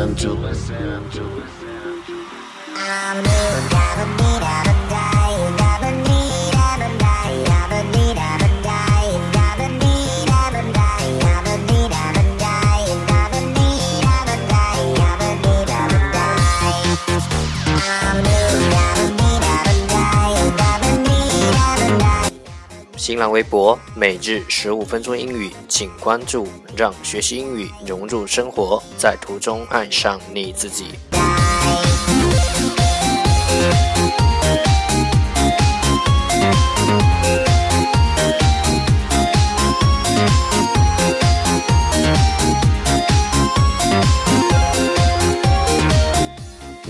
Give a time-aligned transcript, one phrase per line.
[0.00, 2.26] listen to listen to listen to
[2.74, 4.39] I'm new, gotta
[23.00, 26.46] 新浪微博每日十五分钟英语，请关注，
[26.76, 30.88] 让学习英语融入生活，在途中爱上你自己。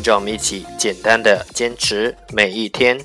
[0.03, 2.99] 让我们一起简单的坚持每一天。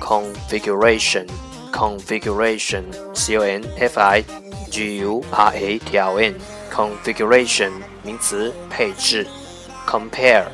[0.00, 1.26] configuration
[1.72, 2.84] configuration
[3.14, 4.24] c o n f i
[4.70, 6.34] g u r a t i o n
[6.76, 7.72] configuration
[8.02, 9.26] 名词配置
[9.86, 10.44] compare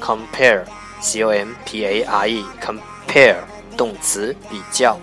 [0.00, 0.64] compare
[1.00, 3.36] c o m p a r e compare
[3.76, 4.98] 动词比较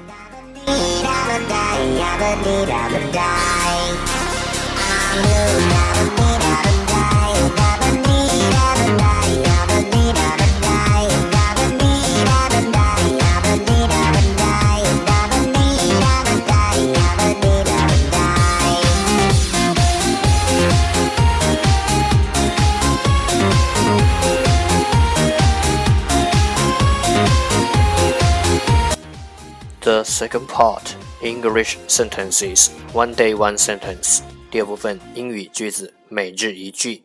[29.89, 37.03] The second part English sentences one day one sentence 第二部分英语句子每日一句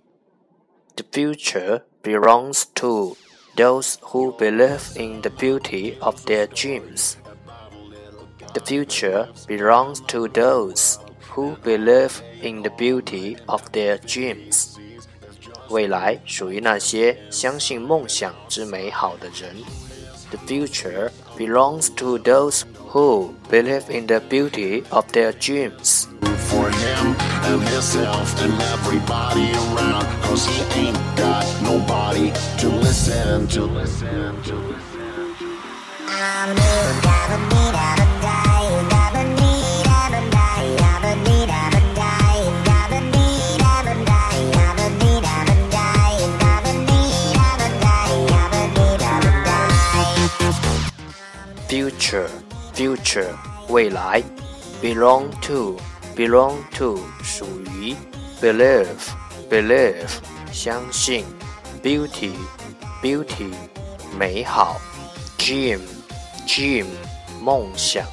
[0.96, 3.16] The future belongs to
[3.56, 7.16] those who believe in the beauty of their dreams.
[8.54, 10.98] The future belongs to those
[11.32, 14.76] who believe in the beauty of their dreams.
[15.70, 19.56] 未来属于那些相信梦想之美好的人。
[20.32, 26.09] The future belongs to those who believe in the beauty of their dreams.
[26.51, 27.17] For him
[27.49, 30.07] and himself and everybody around.
[30.23, 33.65] Cause he ain't got nobody to listen to.
[33.65, 34.85] Listen to.
[52.04, 52.28] Future,
[52.74, 53.34] future,
[53.70, 54.22] 未来。
[54.82, 55.78] Belong to,
[56.14, 57.96] belong to, 属于。
[58.42, 58.86] Believe,
[59.50, 60.10] believe,
[60.52, 61.24] 相信。
[61.82, 62.34] Beauty,
[63.02, 63.54] beauty
[64.20, 64.82] 美好，
[65.38, 65.80] dream
[66.46, 66.86] dream
[67.42, 68.06] 梦想。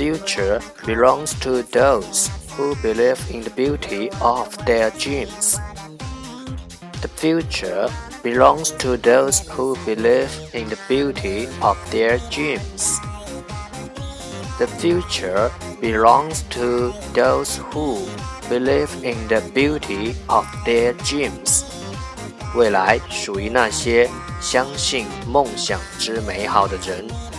[0.00, 5.58] future belongs to those who believe in the beauty of their dreams.
[7.02, 7.88] The future
[8.22, 12.98] belongs to those who believe in the beauty of their dreams.
[14.58, 18.00] The future belongs to those who
[18.48, 21.64] believe in the beauty of their dreams.
[22.54, 24.08] 未来属于那些
[24.40, 27.29] 相信梦想之美好的人。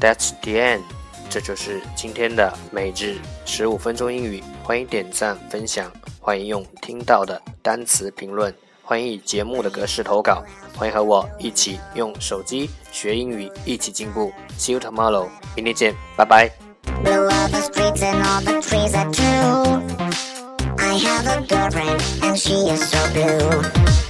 [0.00, 0.82] that's the end.
[1.28, 5.88] 这就是今天的每日十五分钟英语欢迎点赞分享
[6.18, 8.52] 欢迎用听到的单词评论
[8.82, 10.42] 欢迎以节目的格式投稿
[10.76, 14.32] 欢迎和我一起用手机学英语一起进步。
[14.58, 15.28] See you tomorrow.
[15.54, 16.50] 明天见拜拜。
[20.78, 24.09] I have a girlfriend and she is so blue.